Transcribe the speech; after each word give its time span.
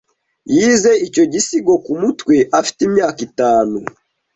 Yize 0.55 0.91
icyo 1.07 1.23
gisigo 1.33 1.73
kumutwe 1.85 2.35
afite 2.59 2.79
imyaka 2.87 3.19
itanu. 3.27 3.77